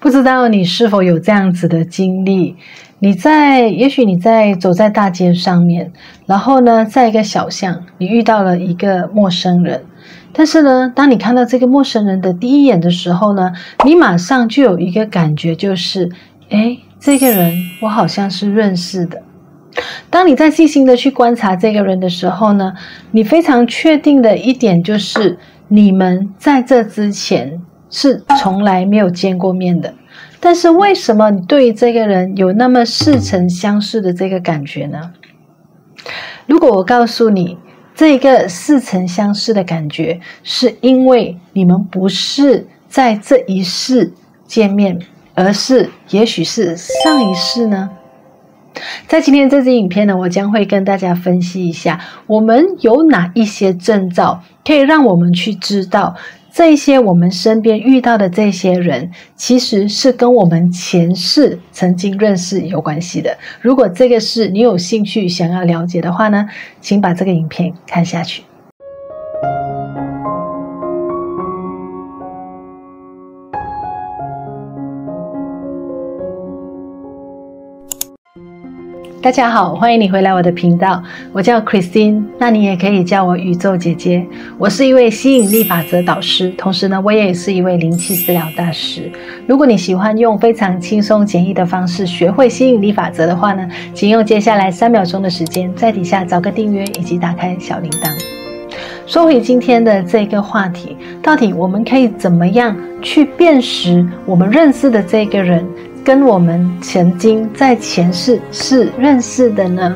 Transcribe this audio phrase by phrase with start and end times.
[0.00, 2.56] 不知道你是否有这样子的经历？
[3.00, 5.92] 你在，也许你在走在大街上面，
[6.24, 9.84] 然后呢，在一个小巷，你遇到了一个陌生人。
[10.32, 13.52] 但是呢，当你看到这个陌生人的第一眼的时候呢，
[13.84, 16.08] 你马上就有一个感觉，就是，
[16.48, 19.22] 诶，这个人我好像是认识的。
[20.08, 22.72] 当你在细心的去观察这个人的时候呢，
[23.10, 25.38] 你非常确定的一点就是，
[25.68, 27.60] 你们在这之前。
[27.90, 29.92] 是从来没有见过面的，
[30.38, 35.12] 但是为什么你对这个人有那么似曾相识的这个感觉呢？
[36.46, 37.58] 如果我告诉你，
[37.94, 44.12] 这个似曾相识的感觉，是因为你们不是在这一世
[44.46, 44.98] 见面，
[45.34, 47.90] 而是也许是上一世呢？
[49.08, 56.14] 在今天这支影片呢，我将会跟大家分析一下，我们有哪一些征兆，可以让我们去知道。
[56.62, 63.34] 这些我们身边遇到的这些人，其实是跟我们前世曾经认识有关系的。
[63.62, 66.46] 如果这个事你有兴趣想要了解的话呢，
[66.82, 68.42] 请把这个影片看下去。
[79.22, 81.02] 大家好，欢迎你回来我的频道。
[81.30, 84.26] 我叫 Christine，那你也可以叫我宇宙姐姐。
[84.56, 89.12] 我是一位吸引力法则导师，同时呢，我也是一位灵气治疗大师。
[89.46, 98.08] 如果你喜欢用非常轻松简易的方式学会吸引力法则的话呢，请用接下来三秒钟的时间，在底下找个订阅以及打开小铃铛。
[99.06, 105.62] 说回今天的这个话题，到底我们可以怎么样去辨识我们认识的这个人？
[106.04, 109.94] 跟我们曾经在前世是认识的呢？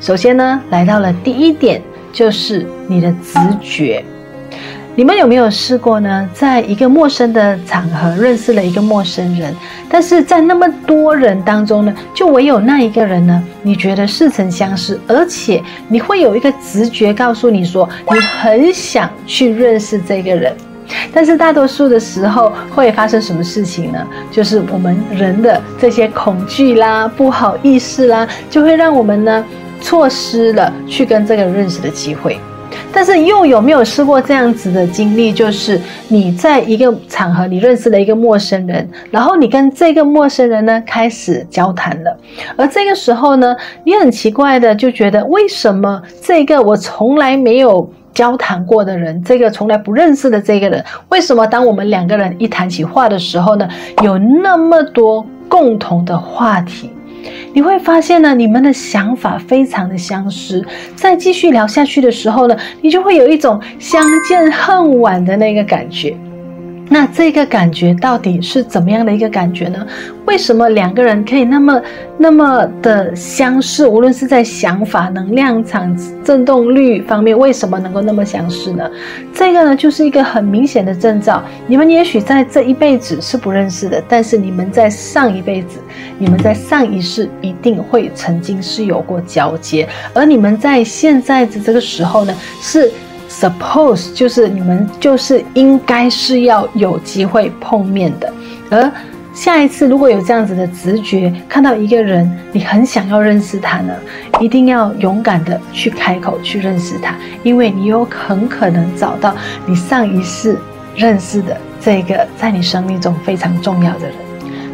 [0.00, 1.80] 首先呢，来到了第一点，
[2.12, 4.04] 就是你的直觉。
[4.94, 6.28] 你们有没有试过呢？
[6.32, 9.54] 在一个陌生的场合认识了一个陌生人，
[9.90, 20.56] 但是在那么多人当中呢，就唯有那一个人呢，你觉得似曾相识，而且你会有一个直觉告诉你说，你很想去认识这个人。
[21.12, 24.06] 但是大多数的时候会发生什么事情呢？
[24.30, 29.44] 就是我们人的这些恐惧啦、不好意思啦，就会让我们呢
[29.80, 32.38] 错失了去跟这个人认识的机会。
[32.92, 35.32] 但是又有没有试过这样子的经历？
[35.32, 42.16] 就是你在一个场合，你认识了一个陌生人，然后你跟这个陌生人呢开始交谈了，
[42.56, 43.54] 而这个时候呢，
[43.84, 47.90] 你很奇怪的就觉得，为什么这个我从来没有。
[48.16, 53.68] 交谈过的人，这个从来不认识的这个人，为什么当我们两个人一谈起话的时候呢，
[54.02, 56.90] 有那么多共同的话题？
[57.52, 60.64] 你会发现呢，你们的想法非常的相似。
[60.94, 66.16] 再继续聊下去的时候呢，你就会有一种相见恨晚的那个感觉。
[66.88, 69.84] 那这个感觉到底是怎么样的一个感觉呢？
[70.24, 71.82] 为什么两个人可以那么
[72.16, 73.86] 那么的相似？
[73.88, 78.88] 无论是在想法、能量场、振动率方面，为什么能够那么相似呢？
[79.34, 81.42] 这个呢，就是一个很明显的征兆。
[81.66, 85.80] 你们也许在这一辈子是不认识的，但是你们在上一辈子，
[86.18, 92.90] 你们在上一世一定会曾经是有过交接，而你们在现在的这个时候呢，是。
[93.38, 98.32] Suppose 就是你们就是应该是要有机会碰面的，
[98.70, 98.90] 而
[99.34, 103.92] 下一次如果有这样子的直觉，看到一个人，你很想要认识他呢，
[104.40, 109.34] 一定要勇敢的去开口去认识他，因为你有很可能找到
[109.66, 110.56] 你上一世
[110.96, 114.14] 认识的这个在你生命中非常重要的人。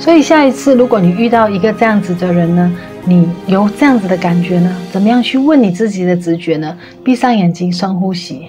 [0.00, 2.72] 所以下一次如果你遇到一个这样子的人呢，
[3.08, 4.70] 你有这样子的感觉呢？
[4.92, 6.76] 怎么样去问你自己的直觉呢？
[7.02, 8.48] 闭上眼睛，深呼吸。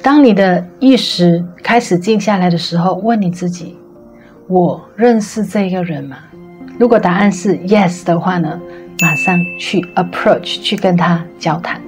[0.00, 3.76] 当你的意识开始静下来的时候，问你自己：
[4.48, 6.16] 我认识这个人吗？
[6.78, 8.58] 如果答案是 yes 的话呢，
[9.02, 11.78] 马上去 approach 去跟他交谈。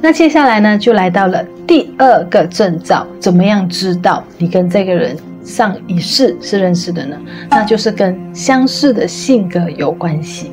[0.00, 5.16] 那接下来呢，就来到了第二个征兆，怎么样知道你跟这个人？
[5.44, 7.16] 上一世是认识的呢，
[7.50, 10.50] 那就是跟相似的性格有关系。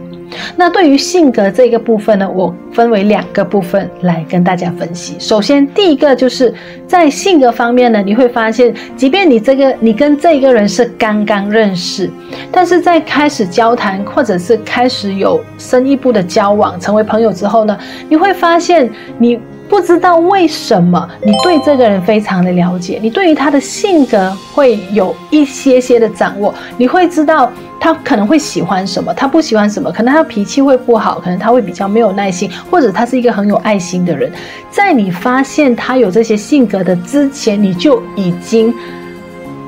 [0.56, 5.16] 那对于性格这个部分呢，我分为两个部分来跟大家分析。
[5.18, 6.54] 首先，第一个就是
[6.86, 12.08] 在性格方面呢，你会发现，即便你这个你跟这一个人是刚刚认识，
[12.52, 17.76] 但是在开始交谈或者是开始有深一步的交往，成为朋友之后呢，
[18.08, 18.88] 你会发现
[19.18, 19.40] 你。
[19.70, 27.50] 不知道为什么你对这个人非常的了解，你对于他的性格会有一些些的掌握，你会知道
[27.80, 34.32] 他可能会喜欢什么，他不喜欢什么，可能他脾气会不好，可能他会比较没有耐心，或者他是一个很有爱心的人。
[34.72, 38.74] 在你发现他有这些性格的之前，你就已经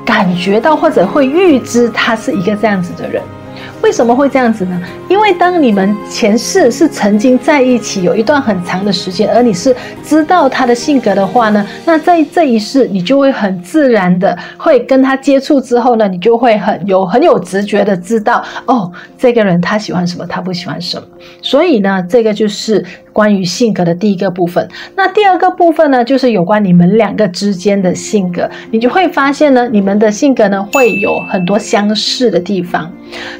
[0.04, 3.22] 感觉到或者会预知他是一个这样子的人。
[3.92, 4.82] 为什么会这样子呢？
[5.06, 21.06] 因为当你们前世是曾经在一起有一段很长的时间，而你是知道他的性格的话呢，那在这一世你就会很自然的会跟他接触之后呢，你就会很有很有直觉的知道哦，这个人他喜欢什么，他不喜欢什么。
[21.42, 24.68] 所以呢，这个就是关于性格的第一个部分。
[24.96, 32.90] 那第二个部分呢，就是有关你们两个之间的性格，你就会发现呢，你们的性格呢会有很多相似的地方。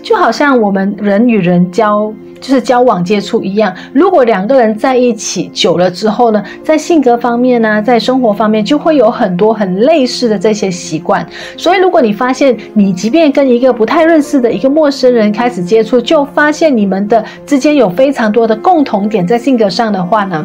[0.03, 2.13] 就好像我们人与人交，
[2.43, 11.27] 就是交往接触一样，如果两个人在一起久了之后呢，在性格方面呢，在生活方面就会有很多很类似的这些习惯。
[11.57, 20.45] 所以，如果你发现你即便跟一个不太认识的一个陌生人开始接触，就发现你们的之间有非常多的共同点在性格上的话呢，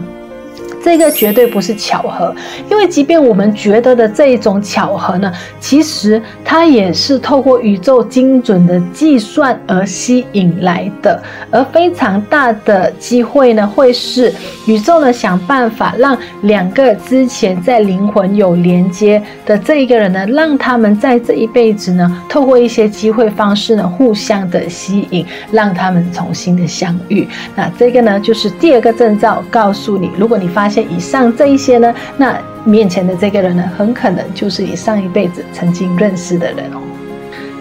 [0.83, 2.33] 这个绝对不是巧合，
[2.69, 11.21] 因为即便我们觉得的这一种巧合呢，其实它也是透过宇宙精准的计算而吸引来的，
[11.51, 14.33] 而非常大的机会呢，会是
[14.65, 27.27] 宇宙呢想办法让两个之前在灵魂有连接的这一个人呢，让他们在这一辈子呢，透过一些机会方式呢，互相的吸引，让他们重新的相遇。
[27.55, 36.81] 那这个呢，就是第二个征兆，告诉你，如果你发发现以上这一些呢，那面前的这个人呢，很可能就是你上一辈子曾经认识的人哦。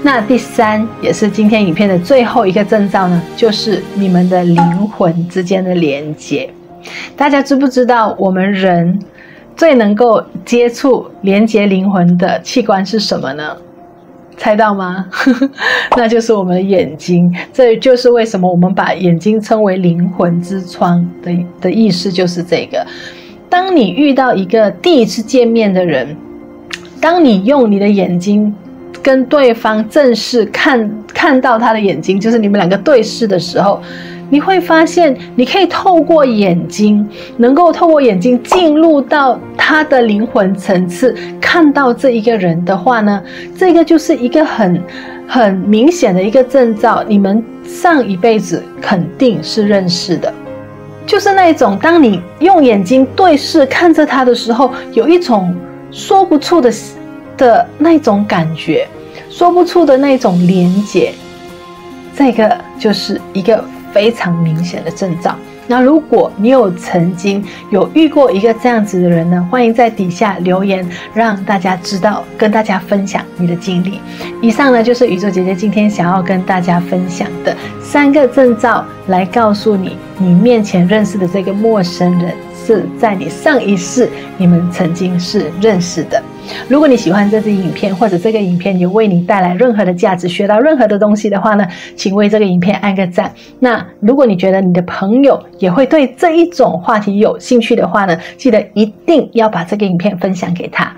[0.03, 4.59] 那第三，也是今天影片的最后一个征兆呢，就是你们的灵
[4.89, 6.51] 魂之间的连接。
[7.17, 8.99] 大家知不知道，我们人
[9.57, 13.57] 最能够接触、连接灵魂的器官是什么呢？
[14.37, 15.07] 猜到吗？
[15.97, 17.35] 那就是我们的眼睛。
[17.53, 22.87] 这就是为什么我们把眼睛称为灵魂之窗的的意思，就是这个。
[23.49, 26.17] 当你遇到一个第一次见面的人，
[27.01, 28.55] 当你用你的眼睛
[29.03, 33.81] 跟对方正视看，看到他的眼睛，就是你们两个对视的时候。
[34.29, 43.23] 你会发现，你可以透过眼睛，能够透过眼睛进入到他的灵魂层次，看到这一个人的话呢，
[43.57, 44.83] 这个就是一个很
[45.29, 50.33] 很明显的一个征兆，你们上一辈子肯定是认识的，
[51.07, 55.55] 就是那种当你用眼睛对视看着他的时候，有一种
[55.93, 56.73] 说不出的
[57.37, 58.89] 的那种感觉，
[59.31, 61.13] 说不出的那种连结，
[62.17, 63.65] 这个就是一个。
[63.97, 65.35] 非常明显的征兆。
[65.67, 73.99] 那如果你有曾经有遇过一个这样子的人呢，欢迎在底下留言，让大家知道，跟大家分享你的经历。
[74.43, 82.35] 以上呢，就是宇宙姐姐今天想要跟大家分享的三个征兆，来告诉你，你面前认识的这个陌生人
[82.67, 86.23] 是在你上一世你们曾经是认识的。
[86.69, 91.67] 如果你喜欢这支影片，或者这个影片有为你带来任何的价值，学到任何的东西的话呢，
[91.97, 93.33] 请为这个影片按个赞。
[93.61, 100.93] 那如果你觉得你的朋友也会对这一种话题有兴趣的话呢，记得一定要把这个影片分享给他。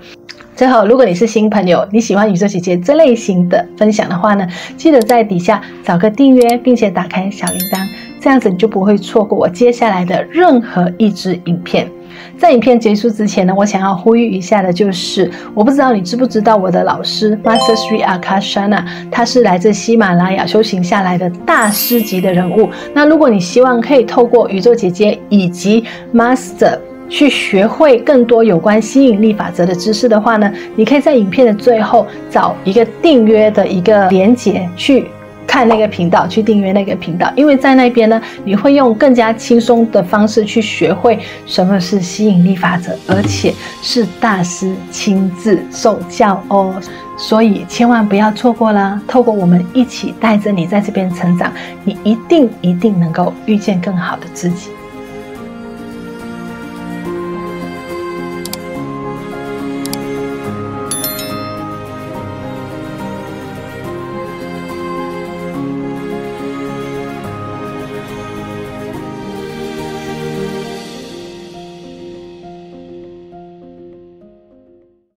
[0.55, 4.45] 最后，如果你是新朋友，你喜欢宇宙姐姐这类型的分享的话呢，
[4.75, 7.87] 记得在底下找个订阅，并且打开小铃铛，
[8.19, 11.89] 这样子你就不会错过我接下来的任何一支影片。
[12.37, 22.69] 在影片结束之前呢，我想要呼吁一下的就是，我不知道你知不知道我的老师 Master Sri Akashana，他是来自喜马拉雅修行下来的大师级的人物。
[22.93, 25.83] 那如果你希望可以透过宇宙姐姐以及
[26.13, 35.07] Master 去学会更多有关吸引力法则的知识的话呢，你可以在影片的最后找一个订阅的一个连结去。
[35.49, 43.51] 看那个频道，去订阅那个频道，因为在那边呢，你会用更加轻松的方式去学会什么是吸引力法则，而且
[43.81, 46.79] 是大师亲自受教哦，
[47.17, 49.01] 所以千万不要错过啦！
[49.07, 51.51] 透过我们一起带着你在这边成长，
[51.83, 54.69] 你一定一定能够遇见更好的自己。